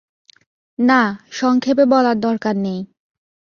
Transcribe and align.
না, 0.79 1.01
সংক্ষেপে 1.31 1.85
বলার 1.85 2.17
দরকার 2.19 2.55
নেই। 2.57 2.79